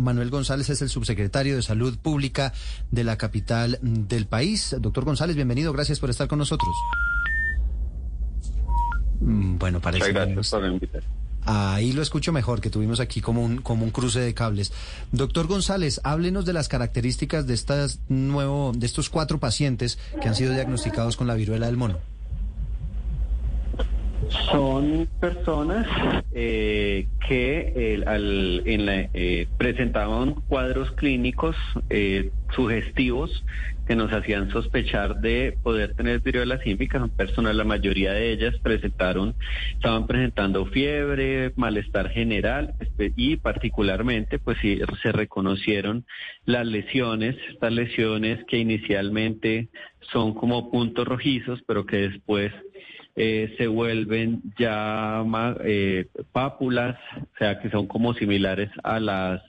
Manuel 0.00 0.30
González 0.30 0.70
es 0.70 0.82
el 0.82 0.88
subsecretario 0.88 1.56
de 1.56 1.62
Salud 1.62 1.98
Pública 1.98 2.52
de 2.90 3.04
la 3.04 3.16
capital 3.16 3.78
del 3.82 4.26
país. 4.26 4.74
Doctor 4.78 5.04
González, 5.04 5.36
bienvenido. 5.36 5.72
Gracias 5.72 6.00
por 6.00 6.10
estar 6.10 6.28
con 6.28 6.38
nosotros. 6.38 6.70
Mm, 9.20 9.58
Bueno, 9.58 9.80
parece 9.80 10.12
gracias 10.12 10.50
por. 10.50 10.64
Ahí 11.46 11.92
lo 11.92 12.02
escucho 12.02 12.32
mejor, 12.32 12.60
que 12.60 12.68
tuvimos 12.68 13.00
aquí 13.00 13.20
como 13.20 13.42
un, 13.42 13.58
como 13.62 13.84
un 13.84 13.90
cruce 13.90 14.20
de 14.20 14.34
cables. 14.34 14.72
Doctor 15.10 15.46
González, 15.46 16.00
háblenos 16.04 16.44
de 16.44 16.52
las 16.52 16.68
características 16.68 17.46
de, 17.46 17.54
estas 17.54 18.00
nuevo, 18.08 18.72
de 18.74 18.86
estos 18.86 19.08
cuatro 19.08 19.40
pacientes 19.40 19.98
que 20.20 20.28
han 20.28 20.34
sido 20.34 20.52
diagnosticados 20.52 21.16
con 21.16 21.26
la 21.26 21.34
viruela 21.34 21.66
del 21.66 21.78
mono. 21.78 21.98
Son 24.50 25.08
personas 25.18 25.86
eh, 26.32 27.08
que 27.26 27.72
eh, 27.74 28.02
al- 28.06 28.62
en 28.64 28.86
la- 28.86 29.10
eh, 29.12 29.48
presentaban 29.56 30.34
cuadros 30.46 30.90
clínicos 30.92 31.56
eh, 31.88 32.30
sugestivos 32.54 33.44
que 33.86 33.96
nos 33.96 34.12
hacían 34.12 34.50
sospechar 34.52 35.16
de 35.20 35.58
poder 35.62 35.94
tener 35.94 36.20
viruela 36.20 36.58
símica. 36.62 37.00
Son 37.00 37.10
personas, 37.10 37.56
la 37.56 37.64
mayoría 37.64 38.12
de 38.12 38.30
ellas 38.30 38.54
presentaron, 38.62 39.34
estaban 39.74 40.06
presentando 40.06 40.64
fiebre, 40.66 41.52
malestar 41.56 42.10
general 42.10 42.74
espe- 42.78 43.12
y 43.16 43.36
particularmente, 43.36 44.38
pues 44.38 44.58
sí, 44.62 44.80
se 45.02 45.10
reconocieron 45.10 46.04
las 46.44 46.66
lesiones, 46.66 47.34
estas 47.48 47.72
lesiones 47.72 48.44
que 48.46 48.58
inicialmente 48.58 49.68
son 50.12 50.34
como 50.34 50.70
puntos 50.70 51.06
rojizos, 51.08 51.60
pero 51.66 51.84
que 51.84 51.96
después 52.10 52.52
eh, 53.16 53.54
se 53.58 53.66
vuelven 53.66 54.42
ya 54.58 55.24
eh, 55.64 56.06
pápulas, 56.32 56.96
o 57.16 57.36
sea, 57.38 57.60
que 57.60 57.70
son 57.70 57.86
como 57.86 58.14
similares 58.14 58.70
a 58.82 59.00
las 59.00 59.42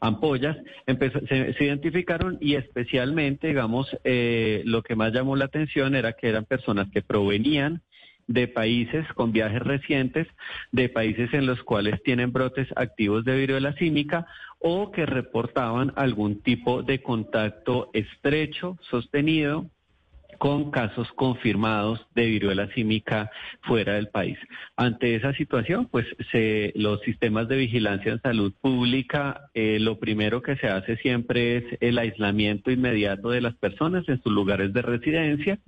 ampollas, 0.00 0.56
se 0.86 1.64
identificaron 1.64 2.38
y 2.40 2.54
especialmente, 2.54 3.48
digamos, 3.48 3.94
eh, 4.04 4.62
lo 4.64 4.82
que 4.82 4.96
más 4.96 5.12
llamó 5.12 5.36
la 5.36 5.44
atención 5.46 5.94
era 5.94 6.14
que 6.14 6.28
eran 6.28 6.46
personas 6.46 6.88
que 6.90 7.02
provenían 7.02 7.82
de 8.26 8.46
países 8.46 9.04
con 9.14 9.32
viajes 9.32 9.60
recientes, 9.60 10.26
de 10.70 10.88
países 10.88 11.34
en 11.34 11.46
los 11.46 11.62
cuales 11.64 12.00
tienen 12.04 12.32
brotes 12.32 12.68
activos 12.76 13.24
de 13.24 13.36
viruela 13.36 13.74
símica 13.74 14.26
o 14.60 14.92
que 14.92 15.04
reportaban 15.04 15.92
algún 15.96 16.40
tipo 16.40 16.82
de 16.82 17.02
contacto 17.02 17.90
estrecho, 17.92 18.78
sostenido, 18.88 19.66
con 20.40 20.70
casos 20.70 21.06
confirmados 21.16 22.00
de 22.14 22.24
viruela 22.24 22.66
símica 22.72 23.30
fuera 23.60 23.96
del 23.96 24.08
país. 24.08 24.38
Ante 24.74 25.14
esa 25.14 25.34
situación, 25.34 25.86
pues 25.90 26.06
se, 26.32 26.72
los 26.76 27.02
sistemas 27.02 27.46
de 27.46 27.58
vigilancia 27.58 28.10
en 28.12 28.22
salud 28.22 28.50
pública, 28.58 29.50
eh, 29.52 29.76
lo 29.80 29.98
primero 29.98 30.40
que 30.40 30.56
se 30.56 30.68
hace 30.68 30.96
siempre 30.96 31.58
es 31.58 31.64
el 31.80 31.98
aislamiento 31.98 32.70
inmediato 32.70 33.28
de 33.28 33.42
las 33.42 33.54
personas 33.56 34.08
en 34.08 34.22
sus 34.22 34.32
lugares 34.32 34.72
de 34.72 34.80
residencia 34.80 35.58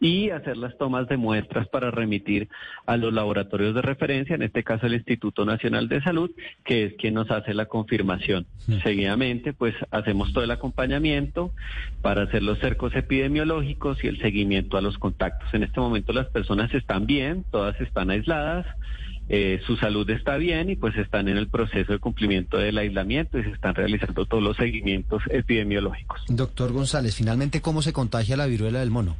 y 0.00 0.30
hacer 0.30 0.58
las 0.58 0.76
tomas 0.78 1.08
de 1.08 1.16
muestras 1.16 1.66
para 1.68 1.90
remitir 1.90 2.48
a 2.86 2.96
los 2.96 3.12
laboratorios 3.12 3.74
de 3.74 3.82
referencia, 3.82 4.36
en 4.36 4.42
este 4.42 4.62
caso 4.62 4.86
el 4.86 4.94
Instituto 4.94 5.44
Nacional 5.44 5.88
de 5.88 6.02
Salud, 6.02 6.30
que 6.64 6.84
es 6.84 6.94
quien 6.94 7.14
nos 7.14 7.30
hace 7.30 7.54
la 7.54 7.66
confirmación. 7.66 8.46
Seguidamente, 8.82 9.54
pues 9.54 9.74
hacemos 9.90 10.32
todo 10.32 10.44
el 10.44 10.50
acompañamiento 10.50 11.52
para 12.02 12.22
hacer 12.24 12.42
los 12.42 12.58
cercos 12.58 12.94
epidemiológicos 12.94 14.03
y 14.04 14.08
el 14.08 14.20
seguimiento 14.20 14.76
a 14.76 14.82
los 14.82 14.98
contactos. 14.98 15.52
En 15.54 15.62
este 15.62 15.80
momento 15.80 16.12
las 16.12 16.28
personas 16.28 16.72
están 16.74 17.06
bien, 17.06 17.44
todas 17.50 17.80
están 17.80 18.10
aisladas. 18.10 18.66
eh, 19.28 19.60
su 19.66 19.76
salud 19.78 20.08
está 20.10 20.36
bien 20.36 20.68
y 20.68 20.76
pues 20.76 20.94
están 20.96 21.28
en 21.28 21.38
el 21.38 21.48
proceso 21.48 21.92
de 21.92 21.98
cumplimiento 21.98 22.58
del 22.58 22.76
aislamiento 22.76 23.38
y 23.38 23.44
se 23.44 23.50
están 23.50 23.74
realizando 23.74 24.26
todos 24.26 24.42
los 24.42 24.56
seguimientos 24.56 25.22
epidemiológicos. 25.30 26.20
Doctor 26.28 26.72
González, 26.72 27.16
finalmente, 27.16 27.62
¿cómo 27.62 27.80
se 27.80 27.92
contagia 27.92 28.36
la 28.36 28.46
viruela 28.46 28.80
del 28.80 28.90
mono? 28.90 29.16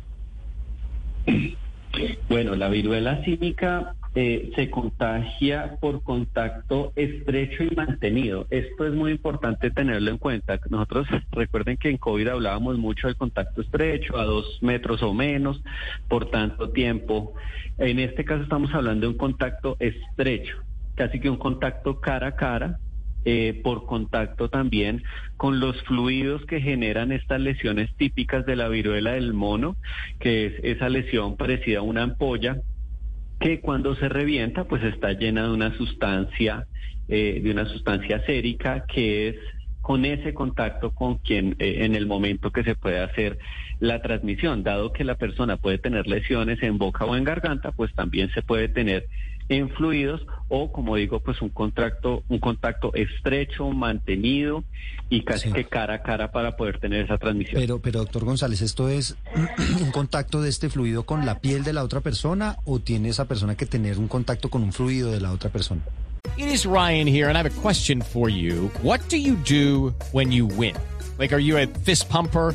Bueno, 2.28 2.54
la 2.56 2.68
viruela 2.68 3.24
símica 3.24 3.94
eh, 4.16 4.52
se 4.54 4.70
contagia 4.70 5.76
por 5.80 6.02
contacto 6.04 6.92
estrecho 6.94 7.64
y 7.64 7.74
mantenido. 7.74 8.46
Esto 8.50 8.86
es 8.86 8.92
muy 8.92 9.10
importante 9.10 9.70
tenerlo 9.72 10.10
en 10.10 10.18
cuenta. 10.18 10.60
Nosotros 10.70 11.08
recuerden 11.32 11.76
que 11.76 11.90
en 11.90 11.98
COVID 11.98 12.28
hablábamos 12.28 12.78
mucho 12.78 13.08
del 13.08 13.16
contacto 13.16 13.62
estrecho, 13.62 14.16
a 14.16 14.24
dos 14.24 14.58
metros 14.62 15.02
o 15.02 15.12
menos, 15.12 15.60
por 16.08 16.30
tanto 16.30 16.70
tiempo. 16.70 17.34
En 17.78 17.98
este 17.98 18.24
caso 18.24 18.44
estamos 18.44 18.72
hablando 18.72 19.06
de 19.06 19.12
un 19.12 19.18
contacto 19.18 19.76
estrecho, 19.80 20.58
casi 20.94 21.18
que 21.18 21.28
un 21.28 21.38
contacto 21.38 22.00
cara 22.00 22.28
a 22.28 22.36
cara, 22.36 22.78
eh, 23.26 23.58
por 23.64 23.86
contacto 23.86 24.50
también 24.50 25.02
con 25.38 25.58
los 25.58 25.82
fluidos 25.84 26.44
que 26.44 26.60
generan 26.60 27.10
estas 27.10 27.40
lesiones 27.40 27.88
típicas 27.96 28.44
de 28.44 28.54
la 28.54 28.68
viruela 28.68 29.12
del 29.12 29.32
mono, 29.32 29.76
que 30.20 30.46
es 30.46 30.52
esa 30.62 30.90
lesión 30.90 31.38
parecida 31.38 31.78
a 31.78 31.82
una 31.82 32.02
ampolla 32.02 32.60
que 33.44 33.60
cuando 33.60 33.94
se 33.94 34.08
revienta 34.08 34.64
pues 34.64 34.82
está 34.84 35.12
llena 35.12 35.42
de 35.42 35.50
una 35.50 35.76
sustancia, 35.76 36.66
eh, 37.08 37.42
de 37.44 37.50
una 37.50 37.66
sustancia 37.66 38.24
sérica 38.24 38.86
que 38.86 39.28
es 39.28 39.36
con 39.82 40.06
ese 40.06 40.32
contacto 40.32 40.92
con 40.92 41.18
quien 41.18 41.54
eh, 41.58 41.84
en 41.84 41.94
el 41.94 42.06
momento 42.06 42.50
que 42.50 42.64
se 42.64 42.74
puede 42.74 43.00
hacer 43.00 43.36
la 43.80 44.00
transmisión, 44.00 44.62
dado 44.62 44.94
que 44.94 45.04
la 45.04 45.16
persona 45.16 45.58
puede 45.58 45.76
tener 45.76 46.06
lesiones 46.06 46.62
en 46.62 46.78
boca 46.78 47.04
o 47.04 47.16
en 47.16 47.24
garganta, 47.24 47.72
pues 47.72 47.94
también 47.94 48.30
se 48.30 48.40
puede 48.40 48.68
tener 48.68 49.08
en 49.48 49.68
fluidos 49.70 50.22
o 50.48 50.72
como 50.72 50.96
digo 50.96 51.20
pues 51.20 51.42
un 51.42 51.50
contacto 51.50 52.22
un 52.28 52.38
contacto 52.38 52.92
estrecho 52.94 53.68
mantenido 53.70 54.64
y 55.10 55.22
casi 55.22 55.48
Sí. 55.48 55.52
que 55.54 55.64
cara 55.66 55.94
a 55.96 56.02
cara 56.02 56.32
para 56.32 56.56
poder 56.56 56.78
tener 56.80 57.04
esa 57.04 57.18
transmisión 57.18 57.60
Pero, 57.60 57.78
pero 57.80 57.98
doctor 58.00 58.24
González, 58.24 58.62
¿esto 58.62 58.88
es 58.88 59.16
un 59.82 59.90
contacto 59.90 60.40
de 60.40 60.48
este 60.48 60.70
fluido 60.70 61.04
con 61.04 61.26
la 61.26 61.40
piel 61.40 61.62
de 61.62 61.72
la 61.74 61.82
otra 61.84 62.00
persona 62.00 62.56
o 62.64 62.78
tiene 62.80 63.10
esa 63.10 63.26
persona 63.26 63.54
que 63.54 63.66
tener 63.66 63.98
un 63.98 64.08
contacto 64.08 64.48
con 64.48 64.62
un 64.62 64.72
fluido 64.72 65.10
de 65.12 65.20
la 65.20 65.30
otra 65.32 65.50
persona? 65.50 65.82
It 66.36 66.46
is 66.46 66.64
Ryan 66.64 67.06
here, 67.06 67.28
and 67.28 67.36
I 67.36 67.40
have 67.40 67.46
a 67.46 67.60
question 67.62 68.00
for 68.02 68.28
you. 68.30 68.70
What 68.82 69.00
do 69.10 69.16
you 69.16 69.36
do 69.48 69.94
when 70.12 70.32
you 70.32 70.46
win? 70.46 70.74
Like, 71.18 71.32
are 71.32 71.40
you 71.40 71.58
a 71.58 71.66
fist 71.84 72.08
pumper? 72.08 72.54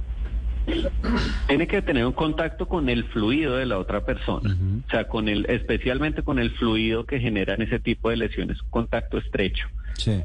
Tiene 1.47 1.67
que 1.67 1.81
tener 1.81 2.05
un 2.05 2.13
contacto 2.13 2.67
con 2.67 2.89
el 2.89 3.03
fluido 3.05 3.55
de 3.57 3.65
la 3.65 3.77
otra 3.79 4.05
persona, 4.05 4.55
o 4.87 4.89
sea, 4.91 5.07
con 5.07 5.27
el, 5.27 5.45
especialmente 5.49 6.23
con 6.23 6.39
el 6.39 6.51
fluido 6.51 7.05
que 7.05 7.19
generan 7.19 7.61
ese 7.61 7.79
tipo 7.79 8.09
de 8.09 8.17
lesiones, 8.17 8.61
un 8.61 8.69
contacto 8.69 9.17
estrecho. 9.17 9.67
Sí. 9.97 10.21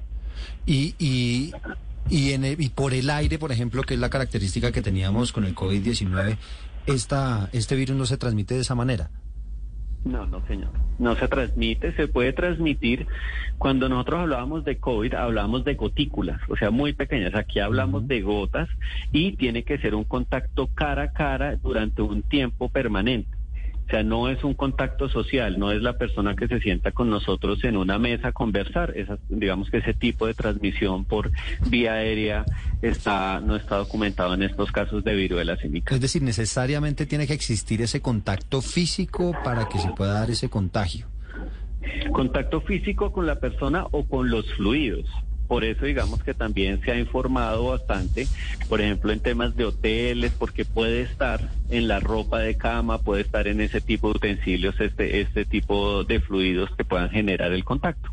Y, 0.67 0.95
y, 0.99 1.53
y, 2.11 2.33
en 2.33 2.45
el- 2.45 2.61
y 2.61 2.69
por 2.69 2.93
el 2.95 3.09
aire, 3.11 3.39
por 3.39 3.53
ejemplo, 3.53 3.83
que 3.83 3.95
es 3.95 4.01
la 4.01 4.11
característica 4.11 4.73
que 4.73 4.83
teníamos 4.83 5.33
con 5.33 5.45
el 5.45 5.55
COVID-19, 5.55 6.37
esta, 6.87 7.49
este 7.53 7.75
virus 7.77 7.97
no 7.97 8.07
se 8.07 8.17
transmite 8.17 8.55
de 8.55 8.61
esa 8.61 8.75
manera. 8.75 9.11
No, 10.05 10.27
no, 10.27 10.45
señor. 10.47 10.71
No 10.99 11.15
se 11.17 11.29
transmite, 11.29 11.93
se 11.93 12.09
puede 12.09 12.33
transmitir. 12.33 13.07
Cuando 13.59 13.89
nosotros 13.89 14.21
hablábamos 14.21 14.65
de 14.65 14.79
COVID, 14.79 15.15
hablábamos 15.15 15.65
de 15.65 15.75
gotículas, 15.75 16.41
o 16.49 16.57
sea, 16.57 16.71
muy 16.71 16.93
pequeñas. 16.93 17.35
Aquí 17.35 17.59
hablamos 17.59 18.07
de 18.07 18.23
gotas 18.23 18.69
y 19.13 19.33
tiene 19.33 19.65
que 19.65 19.79
ser 19.79 19.95
un 19.95 20.05
contacto 20.05 20.69
cara 20.69 21.03
a 21.03 21.13
cara 21.13 21.57
durante 21.57 22.03
un 22.03 22.23
tiempo 22.23 22.69
permanente. 22.69 23.36
O 23.87 23.89
sea, 23.89 24.03
no 24.03 24.29
es 24.29 24.43
un 24.43 24.55
contacto 24.55 25.09
social, 25.09 25.61
no 25.61 25.71
es 25.71 25.81
la 25.81 25.93
persona 25.93 26.35
que 26.35 26.49
se 26.49 26.59
sienta 26.59 26.91
con 26.91 27.09
nosotros 27.09 27.63
en 27.63 27.77
una 27.77 27.99
mesa 27.99 28.29
a 28.29 28.33
conversar. 28.33 28.93
Esa, 28.97 29.17
digamos 29.29 29.71
que 29.71 29.79
ese 29.79 29.95
tipo 29.95 30.27
de 30.27 30.35
transmisión 30.35 31.05
por 31.05 31.31
vía 31.69 31.93
aérea 31.93 32.45
está 32.83 33.41
no 33.41 33.55
está 33.55 33.77
documentado 33.77 34.35
en 34.35 34.43
estos 34.43 34.73
casos 34.73 35.05
de 35.05 35.15
viruela 35.15 35.57
símica. 35.57 35.95
Es 35.95 36.01
decir, 36.01 36.23
necesariamente 36.23 37.07
tiene 37.07 37.29
que 37.29 37.35
existir 37.35 37.81
ese 37.81 38.01
contacto 38.01 38.61
físico 38.61 39.33
para 39.45 39.69
que 39.69 39.79
se 39.79 39.91
pueda 39.91 40.15
dar 40.15 40.31
ese 40.31 40.49
contagio. 40.49 41.07
Contacto 42.13 42.61
físico 42.63 43.13
con 43.13 43.25
la 43.27 43.39
persona 43.39 43.87
o 43.93 44.05
con 44.05 44.31
los 44.31 44.53
fluidos. 44.55 45.07
Por 45.47 45.65
eso 45.65 45.85
digamos 45.87 46.23
que 46.23 46.35
también 46.35 46.81
se 46.83 46.91
ha 46.93 46.99
informado 46.99 47.69
bastante, 47.69 48.27
por 48.69 48.81
ejemplo, 48.81 49.13
en 49.13 49.21
temas 49.21 49.55
de 49.57 49.65
hoteles, 49.65 50.33
porque 50.39 50.65
puede 50.65 51.03
estar 51.03 51.41
en 51.71 51.89
la 51.89 52.01
ropa 52.01 52.41
de 52.41 52.57
cama, 52.57 52.99
puede 52.99 53.23
estar 53.23 53.47
en 53.47 53.61
ese 53.61 53.81
tipo 53.81 54.09
de 54.09 54.17
utensilios, 54.17 54.79
este, 54.81 55.21
este 55.21 55.45
tipo 55.45 56.05
de 56.05 56.21
fluidos 56.21 56.71
que 56.77 56.85
puedan 56.85 57.11
generar 57.11 57.53
el 57.53 57.65
contacto. 57.65 58.11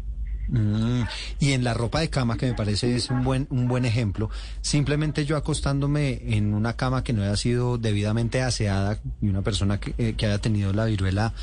Mm, 0.49 1.03
y 1.39 1.53
en 1.53 1.63
la 1.63 1.73
ropa 1.73 2.01
de 2.01 2.09
cama, 2.09 2.37
que 2.37 2.47
me 2.47 2.53
parece 2.53 2.95
es 2.95 3.09
un 3.09 3.23
buen, 3.23 3.47
un 3.49 3.67
buen 3.69 3.85
ejemplo, 3.85 4.29
simplemente 4.61 5.25
yo 5.25 5.37
acostándome 5.37 6.19
en 6.35 6.53
una 6.53 6.73
cama 6.75 7.03
que 7.03 7.13
no 7.13 7.23
haya 7.23 7.37
sido 7.37 7.77
debidamente 7.77 8.41
aseada 8.41 8.99
y 9.21 9.29
una 9.29 9.41
persona 9.41 9.79
que, 9.79 9.93
eh, 9.97 10.13
que 10.17 10.25
haya 10.25 10.39
tenido 10.39 10.73
la 10.73 10.85
viruela, 10.85 11.33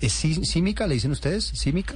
¿es 0.00 0.12
sí- 0.12 0.44
símica, 0.44 0.86
le 0.86 0.94
dicen 0.94 1.10
ustedes? 1.10 1.44
¿Símica? 1.44 1.94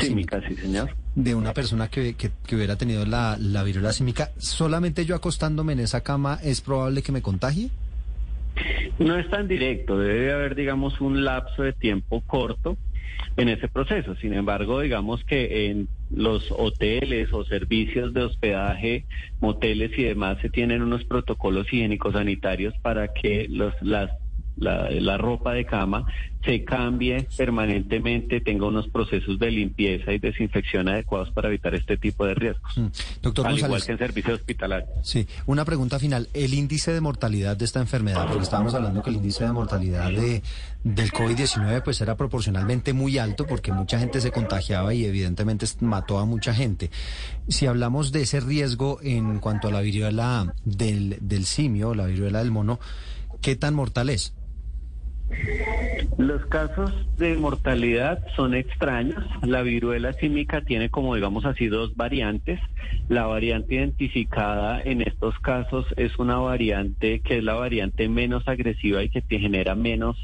Símica, 0.00 0.40
sí, 0.48 0.56
señor. 0.56 0.90
De 1.14 1.34
una 1.34 1.52
persona 1.52 1.88
que, 1.88 2.14
que, 2.14 2.30
que 2.46 2.56
hubiera 2.56 2.76
tenido 2.76 3.04
la, 3.04 3.36
la 3.38 3.62
viruela 3.64 3.92
símica, 3.92 4.30
¿solamente 4.38 5.04
yo 5.04 5.16
acostándome 5.16 5.72
en 5.72 5.80
esa 5.80 6.02
cama 6.02 6.38
es 6.42 6.60
probable 6.60 7.02
que 7.02 7.10
me 7.10 7.20
contagie? 7.20 7.70
No 8.98 9.16
es 9.16 9.28
tan 9.30 9.48
directo, 9.48 9.98
debe 9.98 10.32
haber, 10.32 10.54
digamos, 10.54 11.00
un 11.00 11.24
lapso 11.24 11.62
de 11.62 11.72
tiempo 11.72 12.22
corto 12.26 12.76
en 13.36 13.48
ese 13.48 13.68
proceso. 13.68 14.14
Sin 14.16 14.34
embargo, 14.34 14.80
digamos 14.80 15.24
que 15.24 15.70
en 15.70 15.88
los 16.10 16.50
hoteles 16.50 17.32
o 17.32 17.44
servicios 17.44 18.12
de 18.12 18.24
hospedaje, 18.24 19.04
moteles 19.40 19.96
y 19.98 20.04
demás, 20.04 20.38
se 20.42 20.50
tienen 20.50 20.82
unos 20.82 21.04
protocolos 21.04 21.66
higiénicos 21.72 22.12
sanitarios 22.12 22.74
para 22.82 23.12
que 23.12 23.46
los, 23.48 23.72
las, 23.80 24.10
la, 24.60 24.88
la 24.90 25.18
ropa 25.18 25.52
de 25.52 25.64
cama 25.64 26.06
se 26.44 26.64
cambie 26.64 27.28
permanentemente, 27.36 28.40
tenga 28.40 28.66
unos 28.66 28.88
procesos 28.88 29.38
de 29.38 29.50
limpieza 29.50 30.12
y 30.12 30.18
desinfección 30.18 30.88
adecuados 30.88 31.30
para 31.32 31.48
evitar 31.48 31.74
este 31.74 31.98
tipo 31.98 32.24
de 32.24 32.34
riesgos. 32.34 32.76
Mm. 32.76 32.86
Doctor 33.20 33.46
Al 33.46 33.56
igual 33.56 33.70
González. 33.72 33.86
que 33.86 33.92
en 33.92 33.98
servicios 33.98 34.38
hospitalarios. 34.40 34.88
Sí, 35.02 35.26
una 35.46 35.64
pregunta 35.66 35.98
final. 35.98 36.28
El 36.32 36.54
índice 36.54 36.92
de 36.92 37.00
mortalidad 37.02 37.56
de 37.56 37.66
esta 37.66 37.80
enfermedad, 37.80 38.26
porque 38.26 38.44
estábamos 38.44 38.74
hablando 38.74 39.02
que 39.02 39.10
el 39.10 39.16
índice 39.16 39.44
de 39.44 39.52
mortalidad 39.52 40.10
de, 40.10 40.42
del 40.82 41.12
COVID-19 41.12 41.82
pues 41.82 42.00
era 42.00 42.16
proporcionalmente 42.16 42.94
muy 42.94 43.18
alto 43.18 43.46
porque 43.46 43.72
mucha 43.72 43.98
gente 43.98 44.20
se 44.22 44.30
contagiaba 44.30 44.94
y 44.94 45.04
evidentemente 45.04 45.66
mató 45.80 46.18
a 46.18 46.24
mucha 46.24 46.54
gente. 46.54 46.90
Si 47.48 47.66
hablamos 47.66 48.12
de 48.12 48.22
ese 48.22 48.40
riesgo 48.40 48.98
en 49.02 49.40
cuanto 49.40 49.68
a 49.68 49.72
la 49.72 49.82
viruela 49.82 50.54
del, 50.64 51.18
del 51.20 51.44
simio, 51.44 51.94
la 51.94 52.06
viruela 52.06 52.38
del 52.38 52.50
mono, 52.50 52.80
¿qué 53.42 53.56
tan 53.56 53.74
mortal 53.74 54.08
es? 54.08 54.32
Los 56.18 56.44
casos 56.46 56.92
de 57.18 57.34
mortalidad 57.36 58.24
son 58.36 58.54
extraños. 58.54 59.24
La 59.42 59.62
viruela 59.62 60.12
símica 60.14 60.60
tiene 60.62 60.90
como 60.90 61.14
digamos 61.14 61.44
así 61.44 61.66
dos 61.68 61.96
variantes. 61.96 62.60
La 63.08 63.26
variante 63.26 63.76
identificada 63.76 64.80
en 64.82 65.02
estos 65.02 65.38
casos 65.38 65.86
es 65.96 66.18
una 66.18 66.38
variante 66.38 67.20
que 67.20 67.38
es 67.38 67.44
la 67.44 67.54
variante 67.54 68.08
menos 68.08 68.46
agresiva 68.48 69.02
y 69.02 69.08
que 69.08 69.22
te 69.22 69.38
genera 69.38 69.74
menos 69.74 70.16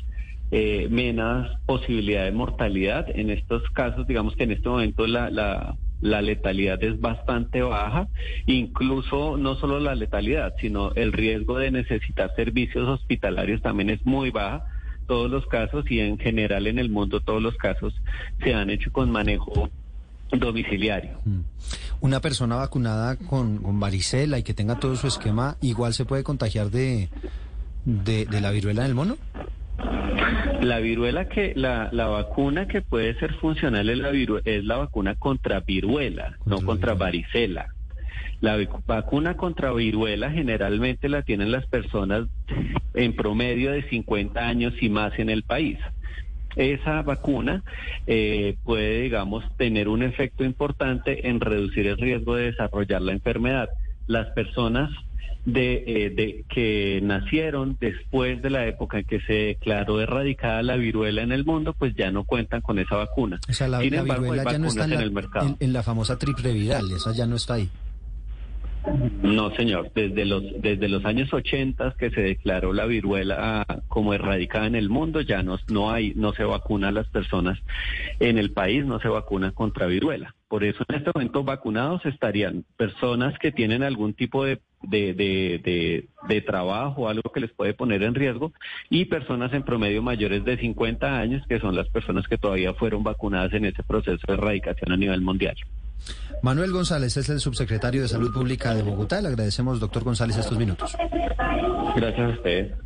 eh, 0.51 0.89
menos 0.91 1.51
posibilidad 1.67 2.25
de 2.25 2.33
mortalidad. 2.33 3.07
En 3.09 3.31
estos 3.31 3.63
casos, 3.71 4.07
digamos 4.07 4.37
que 4.37 4.45
en 4.45 4.53
este 4.53 4.69
momento 4.69 5.07
la, 5.07 5.31
la, 5.31 5.77
la 6.01 6.23
letalidad 6.23 6.83
es 6.85 7.01
bastante 7.01 7.63
baja, 7.63 8.09
incluso 8.47 9.37
no 9.37 9.57
solo 9.57 9.81
la 9.81 9.95
letalidad, 9.95 10.55
sino 10.61 10.93
el 10.95 11.13
riesgo 11.13 11.59
de 11.59 11.71
necesitar 11.71 12.33
servicios 12.37 12.89
hospitalarios 12.89 13.63
también 13.63 13.91
es 13.91 14.05
muy 14.05 14.31
baja 14.31 14.65
todos 15.07 15.31
los 15.31 15.47
casos 15.47 15.85
y 15.91 16.01
en 16.01 16.19
general 16.19 16.67
en 16.67 16.79
el 16.79 16.91
mundo 16.91 17.21
todos 17.21 17.41
los 17.43 17.57
casos 17.57 17.95
se 18.43 18.55
han 18.55 18.71
hecho 18.71 18.93
con 18.93 19.11
manejo 19.11 19.71
domiciliario. 20.33 21.21
Mm. 21.25 21.41
Una 22.01 22.21
persona 22.21 22.57
vacunada 22.57 23.17
con, 23.17 23.59
con 23.59 23.79
varicela 23.81 24.39
y 24.39 24.43
que 24.43 24.55
tenga 24.55 24.79
todo 24.79 24.97
su 24.97 25.07
esquema, 25.07 25.57
igual 25.63 25.95
se 25.95 26.05
puede 26.05 26.25
contagiar 26.25 26.71
de, 26.71 27.09
de, 27.85 28.27
de 28.27 28.41
la 28.41 28.51
viruela 28.51 28.83
del 28.83 28.95
mono. 28.95 29.17
La 30.61 30.79
viruela 30.81 31.29
que 31.29 31.53
la, 31.55 31.91
la 31.93 32.07
vacuna 32.07 32.67
que 32.67 32.83
puede 32.83 33.17
ser 33.21 33.35
funcional 33.35 33.89
es 33.89 33.99
la 33.99 34.11
viru- 34.11 34.43
es 34.45 34.65
la 34.65 34.77
vacuna 34.79 35.15
contra 35.15 35.61
viruela, 35.61 36.37
no 36.45 36.61
Contra 36.63 36.95
varicela. 36.95 37.69
La 38.41 38.59
vacuna 38.87 39.37
contra 39.37 39.73
viruela 39.73 40.31
generalmente 40.31 41.09
la 41.09 41.23
tienen 41.23 41.51
las 41.51 41.67
personas 41.67 42.29
en 42.95 43.15
promedio 43.17 43.73
de 43.73 43.89
50 43.89 44.41
años 44.47 44.75
y 44.81 44.89
más 44.89 45.19
en 45.19 45.31
el 45.31 45.43
país. 45.43 45.79
Esa 46.55 47.03
vacuna 47.03 47.63
eh, 48.07 48.57
puede, 48.65 49.03
digamos, 49.03 49.45
tener 49.57 49.89
un 49.89 50.03
efecto 50.03 50.45
importante 50.45 51.29
en 51.29 51.41
reducir 51.41 51.87
el 51.87 51.99
riesgo 51.99 52.35
de 52.35 52.45
desarrollar 52.47 53.03
la 53.03 53.13
enfermedad. 53.13 53.69
Las 54.07 54.29
personas 54.29 54.91
de, 55.45 55.85
eh, 55.87 56.11
de 56.11 56.45
que 56.49 57.01
nacieron 57.03 57.77
después 57.81 58.41
de 58.43 58.51
la 58.51 58.67
época 58.67 58.99
en 59.01 59.05
que 59.05 59.21
se 59.21 59.33
declaró 59.33 60.01
erradicada 60.01 60.63
la 60.63 60.77
viruela 60.77 61.23
en 61.23 61.33
el 61.33 61.45
mundo, 61.45 61.73
pues 61.73 61.95
ya 61.95 62.11
no 62.11 62.25
cuentan 62.25 62.63
con 62.63 62.79
esa 62.79 62.97
vacuna. 62.97 63.39
O 63.49 63.53
sea, 63.53 63.69
la, 63.69 63.81
Sin 63.81 63.93
la 63.95 64.01
embargo, 64.01 64.25
hay 64.25 64.31
viruela 64.31 64.53
ya 64.53 64.59
no 64.59 64.67
está 64.69 64.85
en 64.85 64.91
vacunas 64.91 64.91
la, 64.91 64.95
en 64.97 65.03
el 65.03 65.11
mercado. 65.13 65.47
en- 65.49 65.57
en 65.61 65.73
la 65.73 65.83
famosa 65.83 66.19
triple 66.19 66.53
viral, 66.53 66.91
esa 66.91 67.13
ya 67.15 67.27
no 67.27 67.37
está 67.37 67.55
ahí. 67.55 67.69
No, 69.23 69.51
señor. 69.57 69.91
Desde 69.95 70.25
los 70.25 70.43
desde 70.61 70.89
los 70.89 71.05
años 71.05 71.33
80 71.33 71.95
que 71.99 72.11
se 72.11 72.21
declaró 72.21 72.73
la 72.73 72.87
viruela 72.87 73.67
como 73.89 74.15
erradicada 74.15 74.67
en 74.67 74.75
el 74.75 74.89
mundo, 74.89 75.21
ya 75.21 75.43
no, 75.43 75.59
no 75.69 75.91
hay 75.91 76.13
no 76.15 76.33
se 76.33 76.45
vacuna 76.45 76.89
a 76.89 76.93
las 76.93 77.09
personas 77.09 77.59
en 78.21 78.39
el 78.39 78.53
país, 78.53 78.85
no 78.85 79.01
se 79.01 79.09
vacuna 79.09 79.53
contra 79.53 79.87
viruela. 79.87 80.35
Por 80.49 80.63
eso 80.63 80.85
en 80.89 80.97
este 80.97 81.11
momento 81.13 81.43
vacunados 81.43 82.07
estarían 82.07 82.65
personas 82.77 83.37
que 83.39 83.51
tienen 83.51 83.83
algún 83.83 84.15
tipo 84.15 84.45
de 84.45 84.61
de, 84.83 85.15
de, 85.15 85.61
de, 85.65 86.09
de 86.29 86.41
trabajo, 86.43 87.09
algo 87.09 87.33
que 87.33 87.41
les 87.41 87.51
puede 87.51 87.75
poner 87.75 88.05
en 88.05 88.15
riesgo, 88.15 88.53
y 88.89 89.07
personas 89.07 89.53
en 89.53 89.65
promedio 89.65 90.01
mayores 90.01 90.45
de 90.45 90.59
50 90.59 91.19
años, 91.19 91.43
que 91.49 91.59
son 91.59 91.75
las 91.75 91.89
personas 91.89 92.29
que 92.29 92.39
todavía 92.39 92.73
fueron 92.75 93.03
vacunadas 93.03 93.53
en 93.55 93.65
ese 93.65 93.83
proceso 93.83 94.25
de 94.29 94.35
erradicación 94.35 94.93
a 94.93 94.97
nivel 94.97 95.23
mundial. 95.23 95.57
Manuel 96.43 96.73
González 96.73 97.17
es 97.17 97.29
el 97.29 97.41
subsecretario 97.41 98.03
de 98.03 98.09
Salud 98.09 98.33
Pública 98.33 98.75
de 98.75 98.83
Bogotá. 98.83 99.21
Le 99.21 99.29
agradecemos, 99.29 99.81
doctor 99.81 100.05
González, 100.05 100.37
estos 100.37 100.59
minutos. 100.59 100.97
Gracias 101.97 102.31
a 102.31 102.35
ustedes. 102.35 102.86